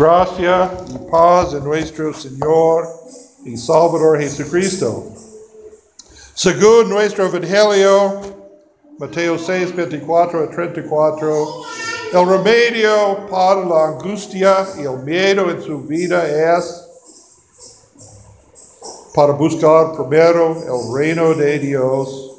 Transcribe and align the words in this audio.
Gracia 0.00 0.70
y 0.88 1.10
paz 1.10 1.52
en 1.52 1.62
nuestro 1.62 2.14
Señor 2.14 2.88
y 3.44 3.54
Salvador 3.54 4.18
Jesucristo. 4.18 5.04
Según 6.32 6.88
nuestro 6.88 7.26
Evangelio, 7.26 8.18
Mateo 8.98 9.38
6, 9.38 9.76
24 9.76 10.44
a 10.44 10.48
34, 10.48 11.46
el 12.14 12.28
remedio 12.30 13.26
para 13.30 13.62
la 13.62 13.88
angustia 13.88 14.66
y 14.78 14.84
el 14.84 15.02
miedo 15.02 15.50
en 15.50 15.60
su 15.60 15.82
vida 15.82 16.26
es 16.56 16.82
para 19.14 19.34
buscar 19.34 19.92
primero 19.92 20.56
el 20.62 20.94
reino 20.98 21.34
de 21.34 21.58
Dios 21.58 22.38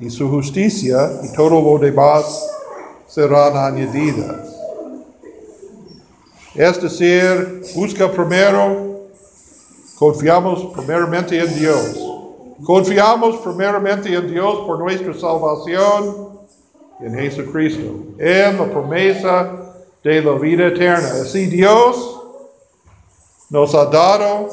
y 0.00 0.10
su 0.10 0.28
justicia 0.28 1.08
y 1.22 1.32
todo 1.34 1.50
lo 1.50 1.78
demás 1.78 2.50
serán 3.06 3.56
añadidas. 3.56 4.49
Es 6.54 6.82
decir, 6.82 7.62
busca 7.76 8.10
primero, 8.10 9.06
confiamos 9.96 10.64
primeramente 10.74 11.38
en 11.38 11.54
Dios. 11.54 11.96
Confiamos 12.64 13.36
primeramente 13.36 14.12
en 14.12 14.26
Dios 14.26 14.58
por 14.66 14.80
nuestra 14.80 15.14
salvación 15.14 16.40
en 17.00 17.14
Jesucristo, 17.14 17.94
en 18.18 18.58
la 18.58 18.64
promesa 18.68 19.74
de 20.02 20.22
la 20.22 20.32
vida 20.32 20.66
eterna. 20.66 21.08
Así 21.22 21.46
Dios 21.46 22.20
nos 23.48 23.72
ha 23.74 23.86
dado 23.86 24.48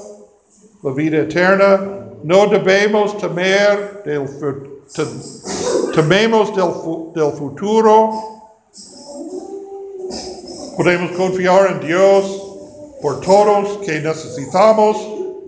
la 0.84 0.92
vida 0.92 1.18
eterna. 1.18 2.12
No 2.24 2.46
debemos 2.46 3.18
temer 3.18 4.04
del, 4.06 4.30
tememos 5.96 6.56
del, 6.56 7.14
del 7.16 7.32
futuro 7.34 8.37
Podemos 10.78 11.10
confiar 11.14 11.72
en 11.72 11.88
Dios 11.88 12.40
por 13.02 13.20
todos 13.22 13.80
que 13.84 14.00
necesitamos 14.00 14.96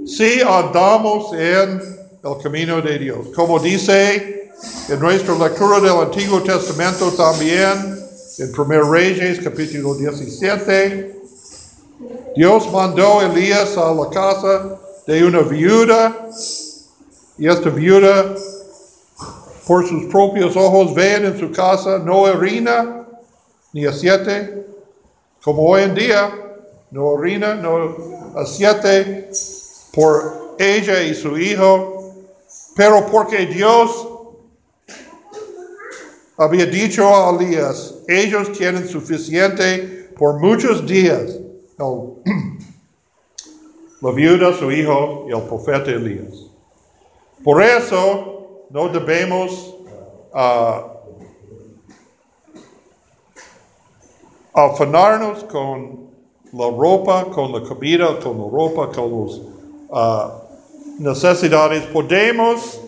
si 0.08 0.42
andamos 0.42 1.32
en 1.34 1.80
el 2.24 2.38
camino 2.42 2.82
de 2.82 2.98
Dios. 2.98 3.28
Como 3.36 3.60
dice 3.60 4.50
en 4.90 5.00
nuestra 5.00 5.36
lectura 5.36 5.82
del 5.82 6.00
Antiguo 6.00 6.42
Testamento 6.42 7.12
también, 7.12 7.96
en 8.40 8.60
1 8.60 8.92
Reyes 8.92 9.40
capítulo 9.44 9.94
17, 9.94 11.22
Dios 12.36 12.72
mandó 12.72 13.20
a 13.20 13.26
Elías 13.26 13.78
a 13.78 13.94
la 13.94 14.10
casa 14.10 14.80
de 15.06 15.26
una 15.26 15.42
viuda 15.42 16.28
y 17.38 17.48
esta 17.48 17.70
viuda 17.70 18.34
por 19.68 19.88
sus 19.88 20.06
propios 20.06 20.58
ojos 20.58 20.96
ven 20.96 21.26
en 21.26 21.40
su 21.40 21.52
casa 21.52 22.00
no 22.00 22.22
orina 22.22 23.06
ni 23.74 23.86
aceite 23.86 24.69
como 25.44 25.64
hoy 25.64 25.84
en 25.84 25.96
día, 25.96 26.32
no 26.92 27.06
orina, 27.06 27.56
no 27.56 27.96
asiete 28.36 29.30
por 29.94 30.56
ella 30.60 31.02
y 31.04 31.14
su 31.14 31.38
hijo, 31.38 32.14
pero 32.76 33.06
porque 33.06 33.46
Dios 33.46 34.08
había 36.38 36.66
dicho 36.66 37.08
a 37.08 37.36
Elías, 37.36 37.96
ellos 38.08 38.52
tienen 38.54 38.88
suficiente 38.88 40.10
por 40.18 40.40
muchos 40.40 40.86
días. 40.86 41.38
La 44.02 44.12
viuda, 44.12 44.54
su 44.58 44.72
hijo 44.72 45.26
y 45.28 45.34
el 45.34 45.42
profeta 45.44 45.92
Elías. 45.92 46.48
Por 47.44 47.62
eso 47.62 48.66
no 48.70 48.90
debemos 48.90 49.76
uh, 50.34 50.89
afanarnos 54.54 55.44
con 55.46 56.10
la 56.54 56.70
ropa, 56.70 57.26
con 57.26 57.52
la 57.52 57.62
comida, 57.62 58.20
con 58.20 58.38
la 58.38 58.50
ropa, 58.50 58.90
con 58.92 59.28
las 59.28 59.42
uh, 59.90 60.32
necesidades. 61.00 61.84
Podemos 61.94 62.82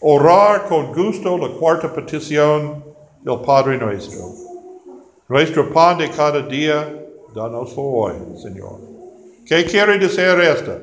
orar 0.00 0.66
con 0.68 0.92
gusto 0.92 1.38
la 1.38 1.48
cuarta 1.58 1.92
petición 1.92 2.84
del 3.22 3.40
Padre 3.40 3.78
nuestro. 3.78 4.32
Nuestro 5.28 5.72
pan 5.72 5.98
de 5.98 6.08
cada 6.10 6.40
día, 6.42 7.04
danos 7.34 7.72
hoy, 7.76 8.14
Señor. 8.42 8.80
¿Qué 9.46 9.64
quiere 9.64 9.98
decir 9.98 10.40
esto? 10.40 10.78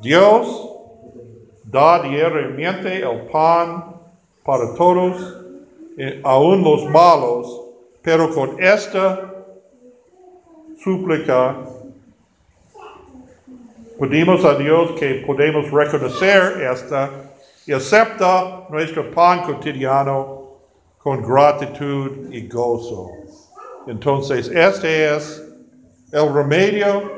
Dios 0.00 0.68
da 1.64 2.02
diariamente 2.02 3.02
el 3.02 3.22
pan 3.30 3.96
para 4.44 4.74
todos, 4.74 5.36
eh, 5.96 6.20
aún 6.24 6.62
los 6.62 6.84
malos, 6.86 7.61
pero 8.02 8.34
con 8.34 8.62
esta 8.62 9.32
súplica 10.82 11.56
pedimos 13.98 14.44
a 14.44 14.54
Dios 14.54 14.92
que 14.98 15.22
podemos 15.26 15.70
reconocer 15.70 16.60
esta 16.62 17.10
y 17.66 17.72
acepta 17.72 18.66
nuestro 18.70 19.08
pan 19.12 19.44
cotidiano 19.44 20.42
con 20.98 21.22
gratitud 21.22 22.32
y 22.32 22.48
gozo. 22.48 23.10
Entonces, 23.86 24.48
este 24.48 25.14
es 25.14 25.42
el 26.10 26.32
remedio 26.34 27.10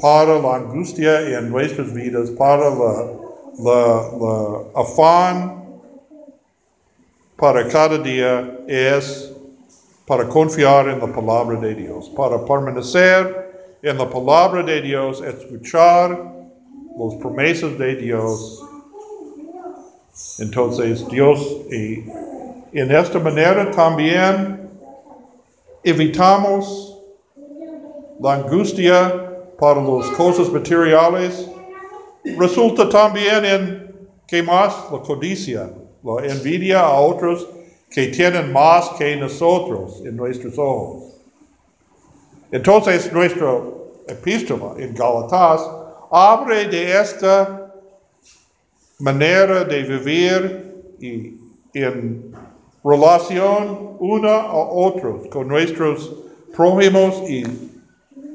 para 0.00 0.38
la 0.38 0.56
angustia 0.56 1.20
en 1.38 1.50
nuestras 1.50 1.92
vidas, 1.92 2.30
para 2.30 2.70
la, 2.70 3.12
la, 3.58 4.02
la 4.20 4.80
afán 4.80 5.58
para 7.36 7.66
cada 7.68 7.98
día, 7.98 8.58
es 8.66 9.32
para 10.08 10.26
confiar 10.26 10.88
en 10.88 11.00
la 11.00 11.06
palabra 11.06 11.60
de 11.60 11.74
Dios, 11.74 12.08
para 12.16 12.42
permanecer 12.42 13.76
en 13.82 13.98
la 13.98 14.08
palabra 14.08 14.62
de 14.62 14.80
Dios, 14.80 15.20
escuchar 15.20 16.18
las 16.98 17.14
promesas 17.16 17.76
de 17.78 17.94
Dios. 17.94 18.64
Entonces 20.38 21.06
Dios, 21.08 21.38
y 21.70 22.04
en 22.72 22.90
esta 22.90 23.18
manera 23.18 23.70
también 23.70 24.70
evitamos 25.84 26.98
la 28.18 28.36
angustia 28.36 29.12
para 29.60 29.82
las 29.82 30.06
cosas 30.16 30.50
materiales. 30.50 31.50
Resulta 32.38 32.88
también 32.88 33.44
en 33.44 34.08
que 34.26 34.42
más 34.42 34.74
la 34.90 35.00
codicia, 35.00 35.70
la 36.02 36.26
envidia 36.26 36.80
a 36.80 36.98
otros 36.98 37.46
que 37.90 38.08
tienen 38.08 38.52
más 38.52 38.90
que 38.98 39.16
nosotros 39.16 40.02
en 40.04 40.16
nuestros 40.16 40.58
ojos. 40.58 41.04
Entonces, 42.50 43.12
nuestra 43.12 43.60
epístola 44.06 44.74
en 44.78 44.94
Galatas 44.94 45.68
abre 46.10 46.66
de 46.68 47.00
esta 47.00 47.72
manera 48.98 49.64
de 49.64 49.82
vivir 49.82 50.74
y 51.00 51.38
en 51.74 52.34
relación 52.84 53.96
una 53.98 54.36
a 54.36 54.56
otros 54.56 55.26
con 55.28 55.48
nuestros 55.48 56.14
prójimos 56.56 57.28
y 57.28 57.44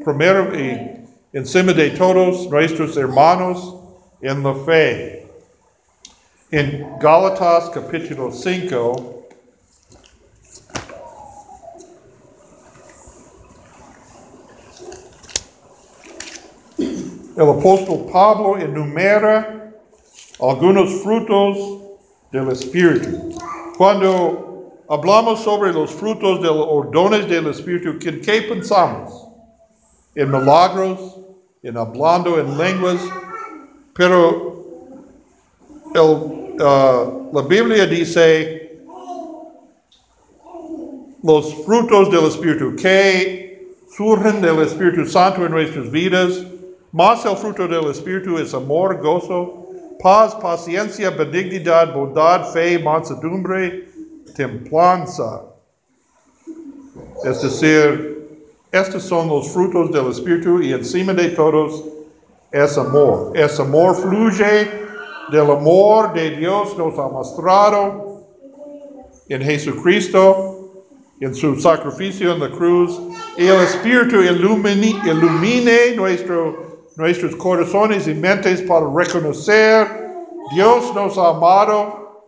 primero 0.03 0.53
y 0.57 1.03
encima 1.33 1.73
de 1.73 1.89
todos 1.91 2.49
nuestros 2.49 2.95
hermanos 2.97 3.75
en 4.21 4.43
la 4.43 4.53
fe. 4.53 5.27
En 6.51 6.87
Gálatas 6.99 7.71
capítulo 7.71 8.31
5, 8.31 9.12
el 17.35 17.49
apóstol 17.49 18.05
Pablo 18.11 18.57
enumera 18.57 19.71
algunos 20.39 21.01
frutos 21.01 21.79
del 22.31 22.49
Espíritu. 22.49 23.31
Cuando 23.77 24.83
hablamos 24.87 25.39
sobre 25.39 25.73
los 25.73 25.91
frutos 25.91 26.41
de 26.41 26.47
los 26.47 26.91
dones 26.91 27.27
del 27.27 27.47
Espíritu, 27.47 27.91
¿en 28.07 28.21
qué 28.21 28.41
pensamos? 28.43 29.27
En 30.15 30.31
milagros, 30.31 31.19
en 31.63 31.77
hablando 31.77 32.39
en 32.39 32.57
lenguas, 32.57 32.99
pero 33.95 34.65
uh, 35.95 37.29
la 37.33 37.41
Biblia 37.41 37.87
dice 37.87 38.79
los 41.23 41.53
frutos 41.65 42.11
del 42.11 42.25
Espíritu 42.25 42.75
que 42.75 43.75
surgen 43.95 44.41
del 44.41 44.59
Espíritu 44.61 45.05
Santo 45.05 45.45
en 45.45 45.51
nuestras 45.51 45.89
vidas 45.89 46.43
más 46.93 47.25
el 47.25 47.35
fruto 47.35 47.67
del 47.67 47.91
Espíritu 47.91 48.37
es 48.37 48.53
amor, 48.53 49.01
gozo, 49.01 49.67
paz, 49.99 50.35
paciencia, 50.35 51.09
benignidad, 51.09 51.93
bondad, 51.93 52.53
fe, 52.53 52.79
mansedumbre, 52.79 53.89
templanza. 54.35 55.41
Es 57.25 57.41
decir, 57.41 58.47
estos 58.71 59.03
son 59.03 59.27
los 59.27 59.49
frutos 59.51 59.91
del 59.91 60.07
Espíritu 60.09 60.61
y 60.61 60.71
encima 60.71 61.13
de 61.13 61.29
todos 61.29 61.83
es 62.51 62.77
amor. 62.77 63.31
Es 63.35 63.59
amor 63.59 63.95
fluye 63.95 64.69
del 65.31 65.49
amor 65.49 66.13
de 66.13 66.37
Dios 66.37 66.77
nos 66.77 66.97
ha 66.99 67.07
mostrado 67.07 68.23
en 69.29 69.41
Jesucristo. 69.41 70.53
en 71.19 71.33
su 71.33 71.57
sacrificio 71.57 72.33
en 72.33 72.39
la 72.41 72.49
cruz, 72.49 72.99
y 73.37 73.45
el 73.45 73.61
Espíritu 73.61 74.21
ilumine, 74.21 74.93
ilumine 75.05 75.95
nuestro, 75.95 76.72
nuestros 76.95 77.35
corazones 77.35 78.07
y 78.07 78.13
mentes 78.13 78.61
para 78.61 78.85
reconocer 78.93 80.03
Dios 80.51 80.93
nos 80.93 81.17
ha 81.17 81.29
amado 81.29 82.23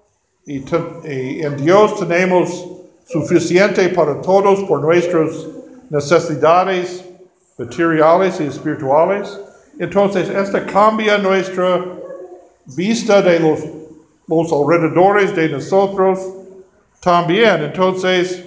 y, 0.46 0.64
en 1.44 1.58
Dios 1.58 2.00
tenemos 2.00 2.68
suficiente 3.08 3.90
para 3.90 4.22
todos 4.22 4.64
por 4.64 4.82
nuestras 4.82 5.48
necesidades 5.90 7.04
materiales 7.58 8.40
y 8.40 8.46
espirituales. 8.46 9.40
Entonces, 9.80 10.30
esto 10.30 10.60
cambia 10.72 11.18
nuestra 11.18 11.86
vista 12.66 13.22
de 13.22 13.40
los, 13.40 13.60
los 14.28 14.52
alrededores 14.52 15.36
de 15.36 15.50
nosotros 15.50 16.20
también. 17.02 17.64
Entonces, 17.64 18.44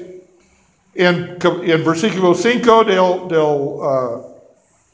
en, 0.94 1.36
en 1.62 1.84
versículo 1.84 2.34
5 2.34 2.84
del, 2.84 3.28
del 3.28 3.38
uh, 3.38 4.22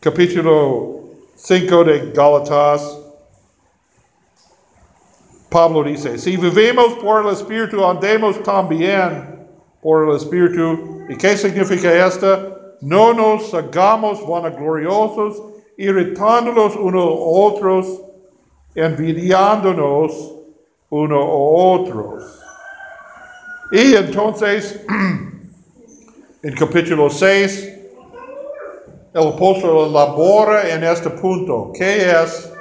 capítulo 0.00 0.93
5 1.36 1.84
de 1.84 2.12
Galatas, 2.12 3.00
Pablo 5.50 5.84
dice, 5.84 6.18
si 6.18 6.36
vivimos 6.36 6.94
por 6.94 7.24
el 7.24 7.32
Espíritu, 7.32 7.84
andemos 7.84 8.42
también 8.42 9.46
por 9.82 10.08
el 10.08 10.16
Espíritu. 10.16 11.02
¿Y 11.08 11.16
qué 11.16 11.36
significa 11.36 12.06
esto? 12.06 12.74
No 12.80 13.12
nos 13.14 13.54
hagamos 13.54 14.26
vanagloriosos, 14.26 15.40
irritándonos 15.76 16.74
unos 16.76 17.04
a 17.04 17.08
otros, 17.08 18.00
envidiándonos 18.74 20.34
unos 20.90 21.24
a 21.24 21.28
otros. 21.28 22.40
Y 23.70 23.94
entonces, 23.94 24.80
en 26.42 26.54
capítulo 26.54 27.10
6, 27.10 27.73
el 29.14 29.28
apóstol 29.28 29.88
elabora 29.88 30.68
en 30.74 30.82
este 30.82 31.08
punto 31.08 31.70
qué 31.72 32.10
es 32.10 32.52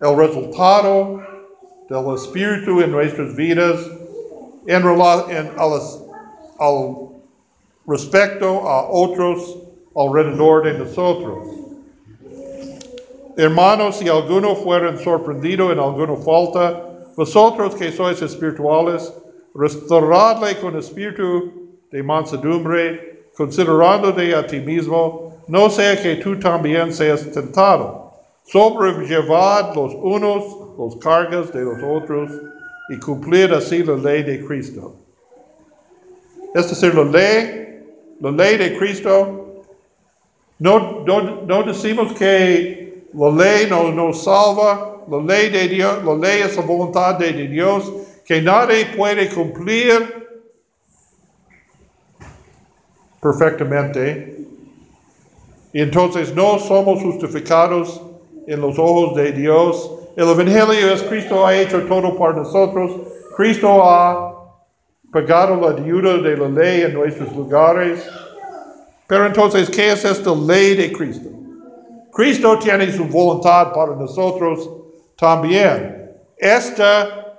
el 0.00 0.16
resultado 0.16 1.20
del 1.88 2.14
Espíritu 2.14 2.80
en 2.80 2.90
nuestras 2.90 3.36
vidas 3.36 3.78
en, 4.66 4.82
en 4.82 5.50
al, 5.56 5.72
al 6.58 6.96
respecto 7.86 8.68
a 8.68 8.90
otros 8.90 9.58
alrededor 9.94 10.64
de 10.64 10.78
nosotros. 10.78 11.38
Hermanos, 13.36 13.96
si 13.96 14.08
alguno 14.08 14.56
fuera 14.56 14.96
sorprendido 14.98 15.70
en 15.70 15.78
alguna 15.78 16.16
falta, 16.16 16.88
vosotros 17.16 17.74
que 17.76 17.92
sois 17.92 18.20
espirituales, 18.20 19.12
restauradle 19.54 20.58
con 20.60 20.76
espíritu 20.76 21.52
de 21.90 22.02
mansedumbre, 22.02 23.11
considerándote 23.36 24.34
a 24.34 24.46
ti 24.46 24.60
mismo, 24.60 25.42
no 25.48 25.70
sea 25.70 26.00
que 26.00 26.16
tú 26.16 26.38
también 26.38 26.92
seas 26.92 27.30
tentado. 27.30 28.12
Sobrellevad 28.44 29.74
los 29.74 29.94
unos 29.94 30.44
los 30.78 30.96
cargas 30.96 31.52
de 31.52 31.62
los 31.62 31.82
otros 31.82 32.32
y 32.88 32.98
cumplid 32.98 33.52
así 33.52 33.82
la 33.84 33.96
ley 33.96 34.22
de 34.22 34.44
Cristo. 34.44 34.96
Es 36.54 36.68
decir, 36.68 36.94
la 36.94 37.04
ley 37.04 37.62
la 38.22 38.30
ley 38.30 38.56
de 38.56 38.78
Cristo, 38.78 39.64
no, 40.60 41.04
no, 41.04 41.62
decimos 41.64 42.12
que 42.12 43.02
la 43.12 43.30
ley 43.30 43.66
no 43.68 43.90
nos 43.90 44.22
salva, 44.22 45.02
la 45.10 45.18
ley 45.18 45.48
de 45.48 45.66
Dios, 45.66 46.04
la 46.04 46.14
ley 46.14 46.42
es 46.42 46.56
la 46.56 46.62
voluntad 46.62 47.16
de 47.16 47.32
Dios, 47.32 47.92
que 48.24 48.40
nadie 48.40 48.86
puede 48.96 49.28
cumplir 49.28 50.21
perfectamente. 53.22 54.44
Entonces 55.72 56.34
no 56.34 56.58
somos 56.58 57.00
justificados 57.02 58.02
en 58.46 58.60
los 58.60 58.78
ojos 58.78 59.14
de 59.14 59.32
Dios. 59.32 59.90
El 60.16 60.28
Evangelio 60.28 60.92
es 60.92 61.02
Cristo 61.04 61.46
ha 61.46 61.56
hecho 61.56 61.82
todo 61.84 62.14
por 62.16 62.36
nosotros. 62.36 62.90
Cristo 63.36 63.82
ha 63.82 64.34
pagado 65.12 65.56
la 65.56 65.72
deuda 65.72 66.18
de 66.18 66.36
la 66.36 66.48
ley 66.48 66.82
en 66.82 66.94
nuestros 66.94 67.34
lugares. 67.34 68.04
Pero 69.06 69.26
entonces, 69.26 69.70
¿qué 69.70 69.92
es 69.92 70.04
esta 70.04 70.34
ley 70.34 70.74
de 70.74 70.92
Cristo? 70.92 71.28
Cristo 72.12 72.58
tiene 72.58 72.92
su 72.92 73.04
voluntad 73.04 73.72
para 73.72 73.94
nosotros 73.94 74.68
también. 75.16 76.10
Esta, 76.36 77.38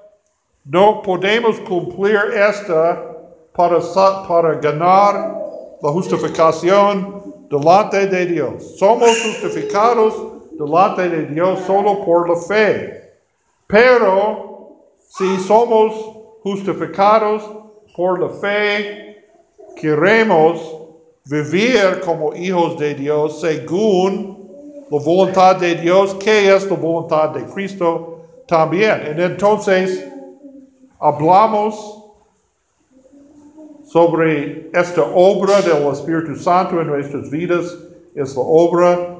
no 0.63 1.01
podemos 1.01 1.59
cumplir 1.59 2.17
esta 2.33 3.03
para, 3.53 3.79
para 4.27 4.55
ganar 4.55 5.42
la 5.83 5.91
justificación 5.91 7.33
delante 7.49 8.07
de 8.07 8.25
Dios. 8.25 8.77
Somos 8.77 9.09
justificados 9.21 10.13
delante 10.57 11.09
de 11.09 11.25
Dios 11.25 11.59
solo 11.67 12.05
por 12.05 12.29
la 12.29 12.37
fe. 12.37 13.11
Pero 13.67 14.77
si 15.09 15.37
somos 15.39 15.93
justificados 16.41 17.43
por 17.97 18.21
la 18.21 18.29
fe, 18.29 19.25
queremos 19.75 20.73
vivir 21.25 21.99
como 22.05 22.33
hijos 22.33 22.77
de 22.77 22.95
Dios 22.95 23.41
según 23.41 24.85
la 24.89 24.99
voluntad 24.99 25.57
de 25.57 25.75
Dios, 25.75 26.15
que 26.15 26.55
es 26.55 26.65
la 26.69 26.77
voluntad 26.77 27.31
de 27.31 27.43
Cristo 27.43 28.21
también. 28.47 29.15
Y 29.17 29.21
entonces 29.21 30.07
hablamos 30.97 32.02
sobre 33.93 34.71
esta 34.73 35.03
obra 35.13 35.61
del 35.61 35.87
Espíritu 35.91 36.35
Santo 36.35 36.81
en 36.81 36.87
nuestras 36.87 37.29
vidas, 37.29 37.77
es 38.15 38.35
la 38.35 38.41
obra 38.41 39.17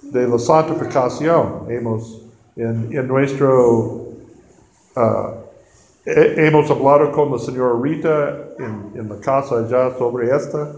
de 0.00 0.26
la 0.26 0.38
santificación. 0.38 1.66
Hemos 1.68 2.22
en, 2.56 2.88
en 2.90 3.06
nuestro 3.06 4.06
uh, 4.96 5.34
hemos 6.06 6.70
hablado 6.70 7.12
con 7.12 7.30
la 7.32 7.38
señora 7.38 7.74
Rita 7.82 8.48
en, 8.58 9.06
la 9.06 9.20
casa 9.20 9.58
allá 9.58 9.94
sobre 9.98 10.34
esta 10.34 10.72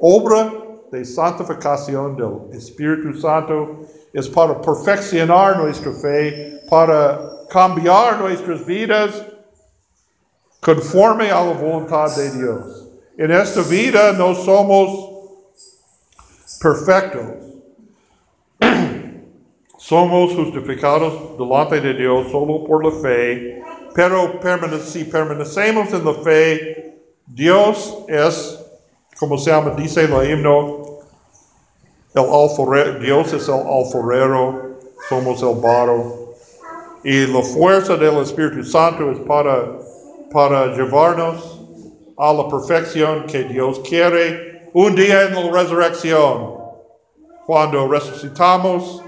obra 0.00 0.52
de 0.90 1.04
santificación 1.04 2.16
del 2.16 2.58
Espíritu 2.58 3.14
Santo. 3.20 3.86
Es 4.12 4.28
para 4.28 4.60
perfeccionar 4.60 5.58
nuestra 5.58 5.92
fe, 5.92 6.62
para 6.68 7.20
cambiar 7.48 8.18
nuestras 8.18 8.66
vidas 8.66 9.24
conforme 10.66 11.30
a 11.30 11.44
la 11.44 11.52
voluntad 11.52 12.14
de 12.16 12.30
Dios. 12.32 12.88
En 13.16 13.30
esta 13.30 13.62
vida 13.62 14.12
no 14.12 14.34
somos 14.34 15.10
perfectos. 16.60 17.22
somos 19.78 20.34
justificados 20.34 21.38
delante 21.38 21.80
de 21.80 21.94
Dios 21.94 22.32
solo 22.32 22.64
por 22.64 22.84
la 22.84 22.90
fe 23.00 23.62
pero 23.96 24.30
si 24.84 25.04
permanecemos 25.04 25.90
en 25.90 26.04
la 26.04 26.12
fe, 26.12 27.00
Dios 27.26 27.96
es, 28.08 28.62
como 29.18 29.38
se 29.38 29.50
llama, 29.50 29.70
dice 29.70 30.04
el 30.04 30.30
himno, 30.30 30.82
el 32.14 32.22
alforero, 32.22 32.98
Dios 32.98 33.32
es 33.32 33.48
el 33.48 33.54
alforero, 33.54 34.76
somos 35.08 35.42
el 35.42 35.58
barro. 35.62 36.34
Y 37.04 37.26
la 37.26 37.40
fuerza 37.40 37.96
del 37.96 38.18
Espíritu 38.18 38.62
Santo 38.64 39.10
es 39.12 39.18
para, 39.20 39.78
para 40.36 40.66
llevarnos 40.76 41.62
a 42.18 42.30
la 42.30 42.46
perfección 42.46 43.24
que 43.24 43.44
Dios 43.44 43.80
quiere 43.88 44.68
un 44.74 44.94
día 44.94 45.22
en 45.22 45.34
la 45.34 45.50
resurrección, 45.50 46.58
cuando 47.46 47.88
resucitamos, 47.88 49.02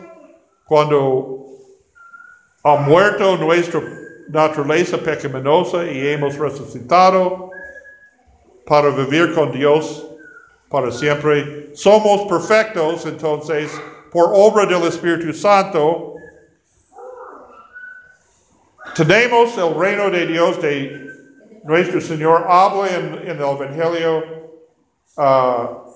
cuando 0.64 1.44
ha 2.64 2.76
muerto 2.76 3.36
nuestro 3.36 3.82
naturaleza 4.30 4.96
pecaminosa 4.96 5.84
y 5.84 6.08
hemos 6.08 6.38
resucitado 6.38 7.50
para 8.64 8.88
vivir 8.88 9.34
con 9.34 9.52
Dios 9.52 10.06
para 10.70 10.90
siempre. 10.90 11.68
Somos 11.74 12.22
perfectos, 12.22 13.04
entonces, 13.04 13.70
por 14.10 14.30
obra 14.32 14.64
del 14.64 14.82
Espíritu 14.84 15.34
Santo. 15.34 16.14
Tenemos 18.96 19.58
el 19.58 19.74
reino 19.78 20.08
de 20.08 20.26
Dios 20.26 20.62
de 20.62 21.07
nuestro 21.68 22.00
Señor. 22.00 22.44
Habla 22.48 22.88
en, 22.88 23.28
el 23.28 23.40
Evangelio. 23.40 24.24
Uh, 25.16 25.88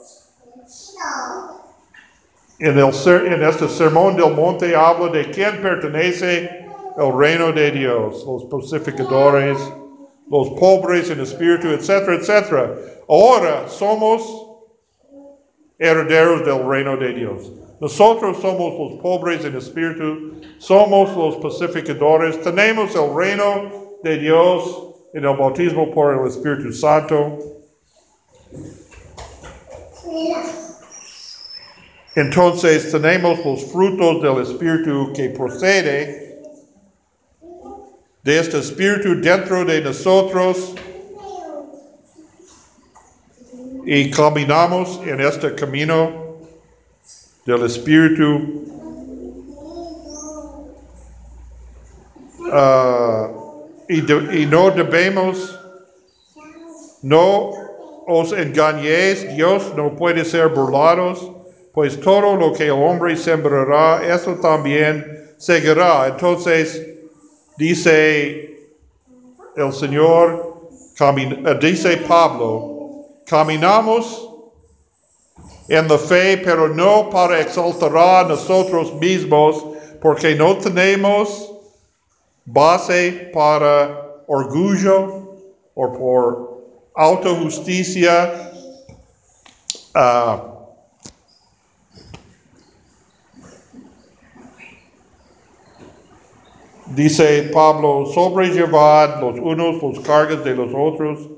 en, 2.59 2.79
el, 2.79 3.43
este 3.43 3.69
sermón 3.69 4.17
del 4.17 4.35
monte 4.35 4.77
habla 4.77 5.09
de 5.11 5.31
quién 5.31 5.61
pertenece 5.63 6.67
el 6.97 7.19
reino 7.19 7.51
de 7.53 7.71
Dios, 7.73 8.25
los 8.27 8.45
pacificadores, 8.45 9.59
los 10.31 10.51
pobres 10.51 11.11
en 11.11 11.21
espíritu, 11.21 11.69
etcétera, 11.69 12.17
etcétera. 12.17 12.75
Ahora 13.09 13.67
somos 13.69 14.47
herederos 15.79 16.45
del 16.45 16.69
reino 16.69 16.97
de 16.97 17.15
Dios. 17.15 17.51
Nosotros 17.81 18.39
somos 18.41 18.79
los 18.79 19.01
pobres 19.01 19.45
en 19.45 19.57
espíritu, 19.57 20.35
somos 20.59 21.17
los 21.17 21.37
pacificadores, 21.39 22.41
tenemos 22.43 22.95
el 22.95 23.13
reino 23.15 23.99
de 24.05 24.19
Dios 24.19 24.92
en 25.15 25.25
el 25.25 25.37
bautismo 25.37 25.91
por 25.93 26.15
el 26.15 26.27
Espíritu 26.27 26.73
Santo. 26.73 27.39
Entonces 32.15 32.91
tenemos 32.91 33.45
los 33.45 33.65
frutos 33.73 34.23
del 34.23 34.43
Espíritu 34.43 35.13
que 35.15 35.31
procede 35.31 36.43
de 38.23 38.39
este 38.39 38.59
Espíritu 38.59 39.21
dentro 39.21 39.65
de 39.65 39.81
nosotros 39.81 40.75
y 43.85 44.11
caminamos 44.11 45.01
en 45.05 45.21
este 45.21 45.55
camino 45.55 46.37
del 47.47 47.65
Espíritu. 47.65 48.63
Ah, 52.53 53.32
y, 53.93 54.01
de- 54.01 54.41
y 54.41 54.47
no 54.47 54.71
debemos, 54.71 55.59
no 57.03 57.51
os 58.07 58.33
engañéis, 58.33 59.35
Dios 59.37 59.73
no 59.77 59.95
puede 59.95 60.25
ser 60.25 60.49
burlados, 60.49 61.31
pues 61.73 62.01
todo 62.01 62.37
lo 62.37 62.53
que 62.53 62.65
el 62.67 62.73
hombre 62.73 63.17
sembrará, 63.17 64.03
eso 64.15 64.35
también 64.37 65.35
seguirá. 65.39 66.07
Entonces, 66.09 66.83
dice 67.57 68.59
el 69.57 69.73
Señor, 69.73 70.69
eh, 71.01 71.59
dice 71.61 71.97
Pablo, 72.09 73.07
caminamos 73.27 74.29
en 75.69 75.89
la 75.89 75.99
fe, 75.99 76.39
pero 76.45 76.69
no 76.69 77.09
para 77.11 77.41
exaltar 77.41 77.97
a 77.97 78.25
nosotros 78.29 78.95
mismos, 78.95 79.65
porque 80.01 80.35
no 80.35 80.59
tenemos 80.59 81.52
base 82.45 83.31
para 83.33 84.23
orgullo 84.27 85.37
o 85.75 85.89
por 85.89 86.63
autojusticia. 86.95 88.51
ah, 89.95 90.49
dice 96.95 97.51
Pablo, 97.53 98.07
sobrellevad 98.13 99.21
los 99.21 99.39
unos 99.39 99.83
los 99.83 100.01
cargas 100.01 100.45
de 100.45 100.55
los 100.55 100.73
otros 100.75 101.29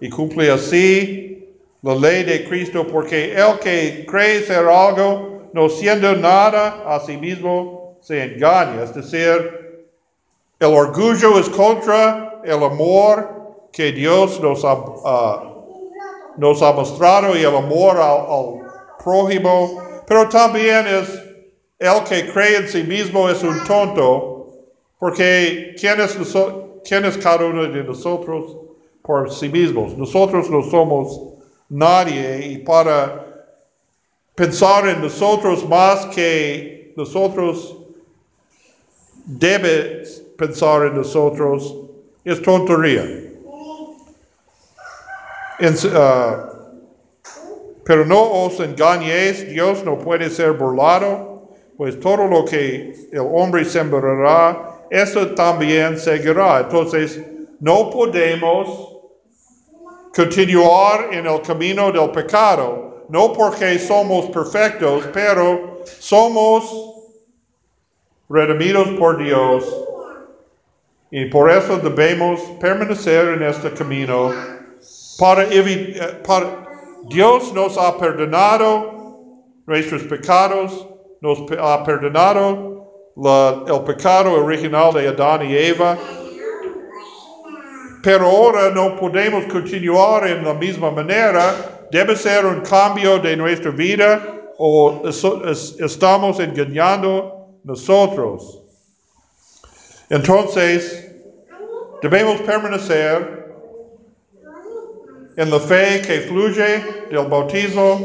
y 0.00 0.10
cumple 0.10 0.50
así 0.50 1.32
la 1.82 1.94
ley 1.94 2.22
de 2.22 2.44
Cristo, 2.44 2.86
porque 2.86 3.34
el 3.34 3.58
que 3.58 4.06
cree 4.06 4.42
ser 4.42 4.66
algo, 4.68 5.50
no 5.52 5.68
siendo 5.68 6.14
nada 6.14 6.84
a 6.86 7.00
sí 7.00 7.16
mismo, 7.16 7.98
se 8.00 8.22
engaña. 8.22 8.84
Es 8.84 8.94
decir, 8.94 9.61
el 10.62 10.72
orgullo 10.72 11.40
es 11.40 11.48
contra 11.48 12.40
el 12.44 12.62
amor 12.62 13.68
que 13.72 13.90
Dios 13.90 14.40
nos 14.40 14.64
ha, 14.64 14.78
ah, 15.04 15.42
mostrado 16.36 17.36
y 17.36 17.40
el 17.40 17.56
amor 17.56 17.96
al, 17.98 18.62
prójimo, 19.02 19.82
pero 20.06 20.28
también 20.28 20.86
es 20.86 21.08
el 21.80 22.04
que 22.04 22.32
cree 22.32 22.58
en 22.58 22.68
sí 22.68 22.84
mismo 22.84 23.28
es 23.28 23.42
un 23.42 23.58
tonto, 23.64 24.52
porque 25.00 25.74
¿quién 25.80 26.00
es, 26.00 26.16
quién 26.84 27.06
es 27.06 27.18
cada 27.18 27.44
uno 27.44 27.64
de 27.64 27.82
nosotros 27.82 28.56
por 29.02 29.32
sí 29.32 29.48
mismos? 29.48 29.98
Nosotros 29.98 30.48
no 30.48 30.62
somos 30.62 31.20
nadie 31.68 32.46
y 32.46 32.58
para 32.58 33.26
pensar 34.36 34.86
en 34.86 35.02
nosotros 35.02 35.68
más 35.68 36.06
que 36.06 36.92
nosotros 36.96 37.81
debe 39.24 40.04
pensar 40.36 40.86
en 40.86 40.96
nosotros 40.96 41.76
es 42.24 42.40
tontería. 42.42 43.04
Ah, 45.94 46.48
pero 47.84 48.04
no 48.04 48.44
os 48.44 48.58
engañéis, 48.60 49.48
Dios 49.48 49.84
no 49.84 49.98
puede 49.98 50.30
ser 50.30 50.52
burlado, 50.52 51.48
pues 51.76 51.98
todo 51.98 52.26
lo 52.26 52.44
que 52.44 53.08
el 53.12 53.20
hombre 53.20 53.64
sembrará, 53.64 54.86
eso 54.90 55.28
también 55.34 55.98
seguirá. 55.98 56.60
Entonces, 56.60 57.20
no 57.60 57.90
podemos 57.90 58.98
continuar 60.14 61.08
en 61.12 61.26
el 61.26 61.40
camino 61.42 61.90
del 61.90 62.10
pecado, 62.10 63.04
no 63.08 63.32
porque 63.32 63.78
somos 63.78 64.26
perfectos, 64.26 65.04
pero 65.12 65.78
somos 65.98 66.91
redimidos 68.32 68.88
por 68.98 69.18
Dios. 69.22 69.64
Y 71.10 71.26
por 71.26 71.50
eso 71.50 71.76
debemos 71.78 72.40
permanecer 72.60 73.34
en 73.34 73.42
este 73.42 73.70
camino. 73.72 74.30
Para 75.18 75.44
eh, 75.44 76.20
para- 76.26 76.62
Dios 77.10 77.52
nos 77.52 77.76
ha 77.76 77.98
perdonado 77.98 79.18
nuestros 79.66 80.02
pecados, 80.04 80.88
nos 81.20 81.38
ha 81.60 81.84
perdonado 81.84 83.12
la- 83.16 83.62
el 83.66 83.82
pecado 83.84 84.32
original 84.32 84.92
de 84.94 85.08
Adán 85.08 85.44
y 85.50 85.54
Eva, 85.54 85.98
pero 88.02 88.26
ahora 88.26 88.70
no 88.70 88.96
podemos 88.96 89.44
continuar 89.46 90.26
en 90.26 90.44
la 90.44 90.54
misma 90.54 90.90
manera, 90.90 91.86
debe 91.90 92.16
ser 92.16 92.46
un 92.46 92.60
cambio 92.62 93.18
de 93.18 93.36
nuestra 93.36 93.70
vida 93.70 94.20
o 94.58 95.02
estamos 95.78 96.40
engañando 96.40 97.41
nosotros. 97.64 98.62
Entonces, 100.10 101.10
debemos 102.02 102.40
permanecer 102.42 103.42
en 105.36 105.50
la 105.50 105.60
fe 105.60 106.02
que 106.02 106.20
fluye 106.22 107.06
del 107.10 107.26
bautismo 107.28 108.00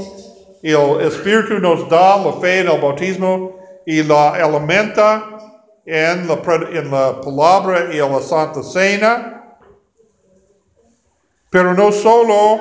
y 0.61 0.71
el 0.71 1.01
Espíritu 1.01 1.59
nos 1.59 1.89
da 1.89 2.17
la 2.17 2.33
fe 2.33 2.59
en 2.59 2.81
bautismo 2.81 3.59
y 3.85 4.03
la 4.03 4.31
alimenta 4.31 5.37
en 5.85 6.27
la, 6.27 6.33
en 6.71 6.91
la 6.91 7.21
palabra 7.21 7.93
y 7.93 7.99
en 7.99 8.11
la 8.11 8.21
Santa 8.21 8.63
Cena. 8.63 9.57
Pero 11.49 11.73
no 11.73 11.91
solo 11.91 12.59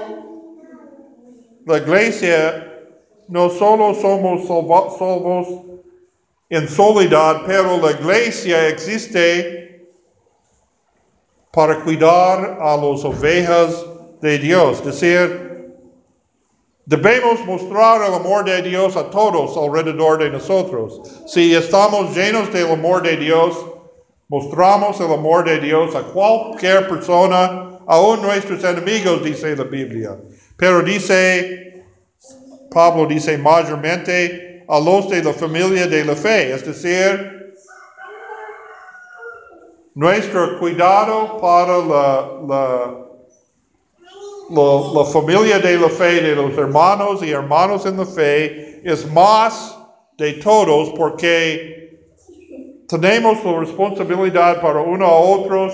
la 1.67 1.79
iglesia, 1.79 2.65
no 3.29 3.51
solo 3.51 3.95
somos 3.95 4.47
salvos 4.47 5.76
en 6.49 6.69
soledad, 6.69 7.43
pero 7.47 7.77
la 7.79 7.93
iglesia 7.93 8.69
existe 8.69 9.89
para 11.53 11.81
cuidar 11.83 12.59
a 12.61 12.77
las 12.77 13.05
ovejas 13.05 13.85
de 14.21 14.39
Dios. 14.39 14.79
Es 14.79 15.01
decir, 15.01 15.75
debemos 16.85 17.45
mostrar 17.45 18.07
el 18.07 18.15
amor 18.15 18.45
de 18.45 18.63
Dios 18.63 18.97
a 18.97 19.11
todos 19.11 19.57
alrededor 19.57 20.19
de 20.19 20.31
nosotros. 20.31 21.01
Si 21.27 21.55
estamos 21.55 22.15
llenos 22.15 22.53
del 22.53 22.71
amor 22.71 23.03
de 23.03 23.17
Dios, 23.17 23.57
mostramos 24.29 25.01
el 25.01 25.13
amor 25.13 25.45
de 25.45 25.59
Dios 25.59 25.95
a 25.95 26.03
cualquier 26.03 26.89
persona, 26.89 27.81
aun 27.87 28.23
nuestros 28.23 28.63
enemigos, 28.63 29.25
dice 29.25 29.57
la 29.57 29.65
Biblia. 29.65 30.17
Pero 30.57 30.83
dice, 30.83 31.85
Pablo 32.71 33.07
dice 33.07 33.37
mayormente 33.39 34.46
a 34.69 34.81
los 34.81 35.09
de 35.09 35.23
la 35.23 35.33
familia 35.33 35.87
de 35.87 36.05
la 36.05 36.15
fe, 36.15 36.53
es 36.53 36.65
decir, 36.65 37.55
nuestro 39.95 40.59
cuidado 40.59 41.39
para 41.41 41.79
la, 41.79 42.31
la, 42.47 43.07
la, 44.51 44.93
la 44.95 45.05
familia 45.05 45.59
de 45.59 45.79
la 45.79 45.89
fe, 45.89 46.21
de 46.21 46.37
los 46.37 46.57
hermanos 46.57 47.23
y 47.23 47.31
hermanos 47.31 47.87
en 47.87 47.97
la 47.97 48.05
fe, 48.05 48.83
es 48.85 49.11
más 49.11 49.79
de 50.19 50.35
todos 50.35 50.91
porque 50.91 51.99
tenemos 52.89 53.45
la 53.45 53.61
responsabilidad 53.61 54.61
para 54.61 54.81
uno 54.81 55.07
a 55.07 55.19
otros, 55.19 55.73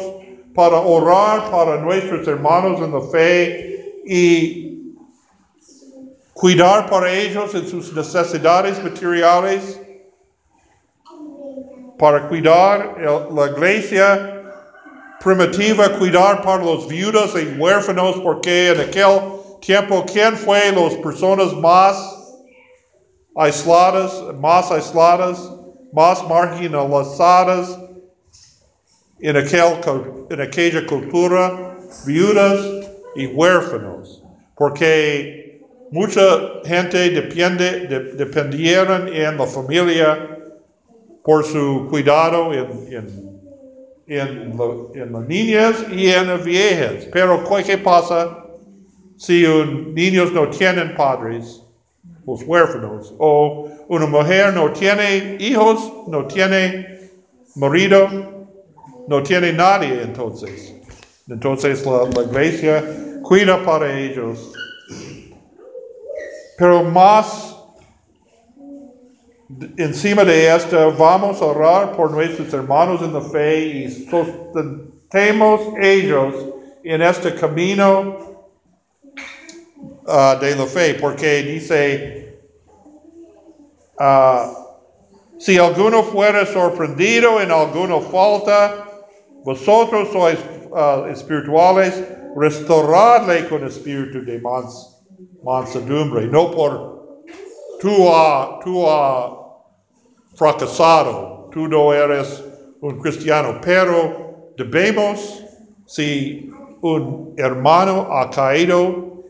para 0.54 0.78
orar 0.80 1.50
para 1.50 1.80
nuestros 1.80 2.26
hermanos 2.26 2.80
en 2.80 2.92
la 2.92 3.00
fe 3.00 4.02
y 4.06 4.71
cuidar 6.42 6.90
para 6.90 7.08
ellos 7.08 7.54
en 7.54 7.68
sus 7.68 7.92
necesidades 7.92 8.82
materiales, 8.82 9.80
para 11.96 12.26
cuidar 12.26 12.96
la 13.30 13.46
iglesia 13.46 14.42
primitiva, 15.22 15.96
cuidar 16.00 16.42
para 16.42 16.64
los 16.64 16.88
viudas 16.88 17.30
y 17.36 17.56
huérfanos, 17.56 18.16
porque 18.24 18.70
en 18.70 18.80
aquel 18.80 19.20
tiempo, 19.60 20.04
¿quién 20.12 20.36
fue 20.36 20.72
las 20.72 20.94
personas 20.94 21.52
más 21.52 21.96
aisladas, 23.36 24.12
más 24.40 24.68
aisladas, 24.72 25.48
más 25.92 26.28
marginalizadas 26.28 27.78
en, 29.20 29.36
aquel, 29.36 30.24
en 30.28 30.40
aquella 30.40 30.84
cultura? 30.86 31.78
Viudas 32.04 32.88
y 33.14 33.26
huérfanos, 33.26 34.24
porque 34.56 35.41
mucha 35.92 36.22
gente 36.64 37.10
depende, 37.10 37.86
de- 37.86 38.12
dependieron 38.14 39.08
en 39.08 39.36
la 39.36 39.46
familia 39.46 40.38
por 41.22 41.44
su 41.44 41.86
cuidado 41.88 42.52
en, 42.52 42.92
en 42.92 43.32
en, 44.08 44.56
lo- 44.56 44.90
en 44.94 45.12
las 45.12 45.26
niñas 45.28 45.86
y 45.90 46.08
en 46.08 46.26
las 46.28 46.44
viejas. 46.44 47.06
Pero 47.12 47.42
¿qué 47.64 47.78
pasa 47.78 48.44
si 49.16 49.44
un 49.46 49.94
niños 49.94 50.32
no 50.32 50.48
tienen 50.50 50.94
padres, 50.96 51.62
los 52.26 52.42
huérfanos, 52.42 53.14
o 53.18 53.68
una 53.88 54.06
mujer 54.06 54.52
no 54.54 54.72
tiene 54.72 55.36
hijos, 55.38 55.92
no 56.08 56.26
tiene 56.26 57.10
marido, 57.54 58.08
no 59.06 59.22
tiene 59.22 59.52
nadie 59.52 60.02
entonces? 60.02 60.74
Entonces 61.28 61.86
la, 61.86 62.04
la 62.14 62.22
iglesia 62.24 62.84
cuida 63.22 63.62
para 63.64 63.98
ellos. 63.98 64.52
Pero 66.56 66.82
más 66.82 67.56
encima 69.76 70.24
de 70.24 70.54
esto, 70.54 70.92
vamos 70.96 71.40
a 71.42 71.46
orar 71.46 71.92
por 71.92 72.10
nuestros 72.10 72.52
hermanos 72.52 73.02
en 73.02 73.12
la 73.12 73.20
fe 73.20 73.58
y 73.66 74.06
sostentemos 74.08 75.60
ellos 75.80 76.34
en 76.84 77.02
este 77.02 77.34
camino 77.34 78.18
ah, 80.06 80.36
de 80.40 80.56
la 80.56 80.66
fe, 80.66 80.94
porque 80.94 81.42
dice, 81.42 82.38
ah, 83.98 84.52
si 85.38 85.58
alguno 85.58 86.02
fuera 86.02 86.46
sorprendido 86.46 87.40
en 87.40 87.50
alguna 87.50 88.00
falta, 88.00 88.86
vosotros 89.44 90.08
sois 90.12 90.38
ah, 90.74 91.04
espirituales, 91.10 92.02
restauradle 92.36 93.48
con 93.48 93.66
espíritu 93.66 94.24
de 94.24 94.38
mans- 94.40 94.91
mansedumbre, 95.44 96.26
no 96.26 96.50
por 96.50 96.92
tú 97.80 98.08
ah, 98.08 99.38
fracasado, 100.34 101.48
tú 101.52 101.66
no 101.68 101.92
eres 101.92 102.44
un 102.80 102.98
cristiano, 103.00 103.60
pero 103.60 104.52
debemos, 104.56 105.44
si 105.86 106.50
un 106.80 107.34
hermano 107.36 108.08
ha 108.10 108.30
caído 108.30 109.24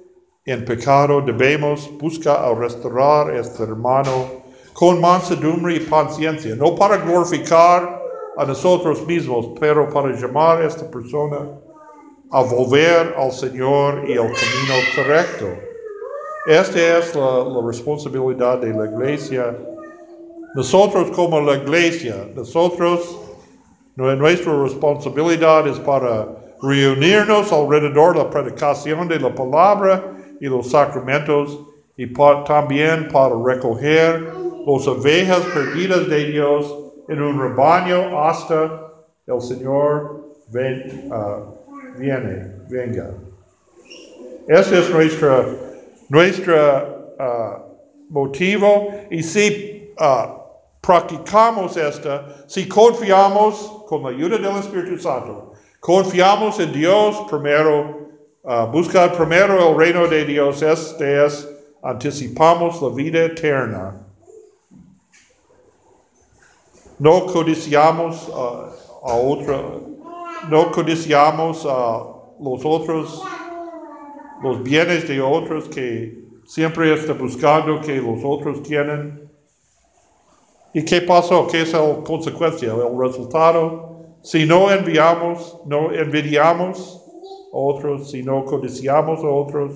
en 0.44 0.64
pecado, 0.64 1.20
debemos 1.22 1.90
buscar 1.98 2.44
a 2.44 2.54
restaurar 2.54 3.30
a 3.30 3.40
este 3.40 3.62
hermano 3.62 4.42
con 4.72 5.00
mansedumbre 5.00 5.76
y 5.76 5.80
paciencia, 5.80 6.54
no 6.56 6.74
para 6.74 6.96
glorificar 6.98 8.02
a 8.36 8.44
nosotros 8.44 9.06
mismos, 9.06 9.50
pero 9.60 9.88
para 9.88 10.12
llamar 10.12 10.62
a 10.62 10.66
esta 10.66 10.90
persona 10.90 11.48
a 12.30 12.42
volver 12.42 13.14
al 13.18 13.30
Señor 13.30 14.04
y 14.08 14.12
al 14.12 14.32
camino 14.32 14.74
correcto. 14.96 15.71
Esta 16.46 16.98
es 16.98 17.14
la, 17.14 17.44
responsabilidad 17.64 18.58
de 18.58 18.72
la 18.74 18.86
iglesia. 18.86 19.56
Nosotros 20.54 21.10
como 21.12 21.40
la 21.40 21.54
iglesia, 21.54 22.28
nosotros, 22.34 23.18
nu- 23.96 24.16
nuestra 24.16 24.52
responsabilidad 24.62 25.66
es 25.68 25.78
para 25.78 26.28
reunirnos 26.60 27.52
alrededor 27.52 28.14
de 28.14 28.24
la 28.24 28.30
predicación 28.30 29.08
de 29.08 29.20
la 29.20 29.34
palabra 29.34 30.16
y 30.40 30.46
los 30.46 30.70
sacramentos 30.70 31.60
y 31.96 32.06
también 32.46 33.08
para 33.08 33.34
recoger 33.44 34.32
las 34.66 34.86
ovejas 34.88 35.40
perdidas 35.54 36.08
de 36.08 36.24
Dios 36.26 36.78
en 37.08 37.22
un 37.22 37.40
rebaño 37.40 38.20
hasta 38.24 38.90
el 39.26 39.40
Señor 39.40 40.22
ah, 41.10 41.38
viene, 41.98 42.52
venga. 42.68 43.10
Ese 44.48 44.80
es 44.80 44.90
nuestra, 44.90 45.46
nuestra 46.12 46.86
ah, 47.18 47.64
motivo. 48.10 48.92
Y 49.10 49.22
si 49.22 49.92
ah, 49.98 50.36
practicamos 50.80 51.76
esta, 51.76 52.44
si 52.46 52.68
confiamos 52.68 53.84
con 53.88 54.02
la 54.02 54.10
ayuda 54.10 54.36
del 54.36 54.58
Espíritu 54.58 54.98
Santo, 54.98 55.52
confiamos 55.80 56.60
en 56.60 56.72
Dios 56.72 57.16
primero, 57.30 58.10
ah, 58.44 58.66
buscar 58.70 59.12
primero 59.16 59.70
el 59.70 59.76
reino 59.76 60.06
de 60.06 60.26
Dios, 60.26 60.60
este 60.60 61.24
es, 61.24 61.48
anticipamos 61.82 62.82
la 62.82 62.90
vida 62.90 63.24
eterna. 63.24 63.96
No 66.98 67.26
codiciamos 67.26 68.30
a 68.30 69.14
otro, 69.14 69.80
no 70.50 70.70
codiciamos 70.70 71.66
a 71.66 72.04
los 72.38 72.64
otros 72.64 73.22
los 74.42 74.62
bienes 74.62 75.06
de 75.06 75.20
otros 75.20 75.68
que 75.68 76.22
siempre 76.46 76.92
está 76.94 77.12
buscando 77.12 77.80
que 77.80 77.96
los 77.96 78.20
otros 78.24 78.62
tienen. 78.62 79.30
¿Y 80.74 80.84
qué 80.84 81.02
pasó? 81.02 81.46
¿Qué 81.46 81.62
es 81.62 81.72
la 81.72 82.02
consecuencia? 82.04 82.72
El 82.72 82.98
resultado, 82.98 84.00
si 84.22 84.44
no 84.44 84.70
enviamos, 84.70 85.58
no 85.66 85.92
envidiamos 85.92 87.02
a 87.52 87.56
otros, 87.56 88.10
si 88.10 88.22
no 88.22 88.44
codiciamos 88.44 89.22
a 89.22 89.28
otros, 89.28 89.74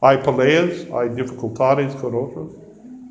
hay 0.00 0.18
peleas, 0.18 0.86
hay 0.92 1.10
dificultades 1.10 1.94
con 1.96 2.14
otros. 2.14 2.52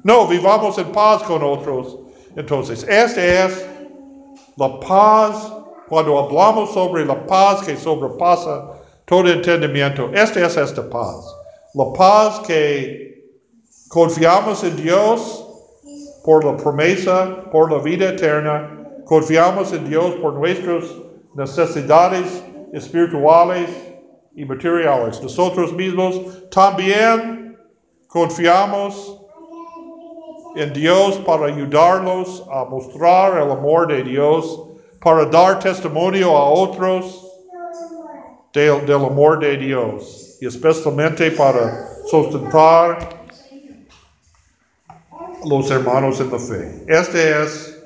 No, 0.04 0.28
vivamos 0.28 0.78
en 0.78 0.92
paz 0.92 1.24
con 1.24 1.42
otros. 1.44 2.00
Entonces, 2.36 2.84
esta 2.90 3.46
es 3.46 3.66
la 4.58 4.80
paz, 4.80 5.54
cuando 5.88 6.18
hablamos 6.20 6.72
sobre 6.72 7.06
la 7.06 7.26
paz 7.26 7.62
que 7.62 7.78
sobrepasa 7.78 8.81
todo 9.12 9.28
entendimiento, 9.28 10.10
esta 10.14 10.46
es 10.46 10.56
esta 10.56 10.90
paz. 10.90 11.36
La 11.74 11.92
paz 11.92 12.40
que 12.48 13.22
confiamos 13.90 14.64
en 14.64 14.78
Dios 14.78 15.46
por 16.24 16.46
la 16.46 16.56
promesa, 16.56 17.44
por 17.52 17.70
la 17.70 17.80
vida 17.80 18.12
eterna, 18.12 18.88
confiamos 19.04 19.74
en 19.74 19.90
Dios 19.90 20.16
por 20.22 20.36
nuestras 20.36 20.86
necesidades 21.36 22.42
espirituales 22.72 23.70
y 24.34 24.46
materiales. 24.46 25.22
Nosotros 25.22 25.74
mismos 25.74 26.50
también 26.50 27.58
confiamos 28.08 29.20
en 30.56 30.72
Dios 30.72 31.18
para 31.26 31.48
ayudarlos 31.48 32.48
a 32.50 32.64
mostrar 32.64 33.42
el 33.42 33.52
amor 33.52 33.90
de 33.90 34.04
Dios, 34.04 34.68
para 35.02 35.26
dar 35.26 35.60
testimonio 35.60 36.30
a 36.30 36.50
otros 36.50 37.31
del, 38.54 38.86
del 38.86 38.96
amor 38.96 39.40
de 39.40 39.58
Dios, 39.58 40.38
y 40.42 40.48
especialmente 40.48 41.32
para 41.32 41.88
sustentar 42.06 43.22
los 45.46 45.72
hermanos 45.72 46.20
en 46.20 46.32
la 46.32 46.40
fe. 46.40 46.84
Esta 46.88 47.44
es 47.44 47.82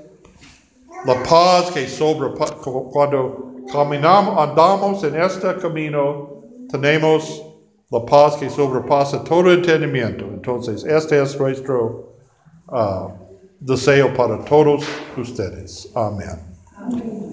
la 1.06 1.22
paz 1.24 1.72
que 1.72 1.88
sobrepasa 1.88 2.56
cuando 2.92 3.54
caminamos, 3.72 4.38
andamos 4.38 5.04
en 5.04 5.16
este 5.22 5.56
camino, 5.58 6.42
tenemos 6.70 7.44
la 7.92 8.06
paz 8.06 8.36
que 8.38 8.50
sobrepasa 8.50 9.24
todo 9.24 9.52
entendimiento. 9.52 10.26
Entonces, 10.26 10.84
este 10.84 11.22
es 11.22 11.40
nuestro 11.40 12.14
ah, 12.70 13.10
deseo 13.60 14.14
para 14.14 14.44
todos 14.46 14.84
ustedes. 15.18 15.90
Amén. 15.96 17.25